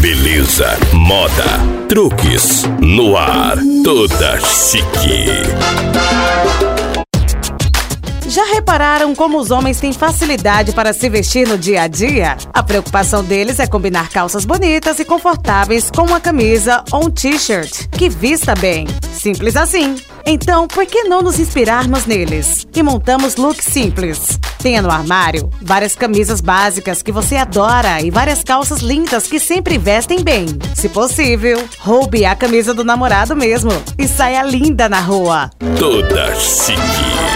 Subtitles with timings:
[0.00, 1.44] beleza, moda,
[1.86, 5.26] truques, no ar, toda chique.
[8.26, 12.38] Já repararam como os homens têm facilidade para se vestir no dia a dia?
[12.54, 17.88] A preocupação deles é combinar calças bonitas e confortáveis com uma camisa ou um t-shirt
[17.88, 18.86] que vista bem.
[19.12, 19.96] Simples assim.
[20.24, 22.66] Então, por que não nos inspirarmos neles?
[22.74, 24.38] E montamos looks simples.
[24.58, 29.78] Tenha no armário várias camisas básicas que você adora e várias calças lindas que sempre
[29.78, 30.46] vestem bem.
[30.74, 35.50] Se possível, roube a camisa do namorado mesmo e saia linda na rua.
[35.78, 37.29] Toda chique.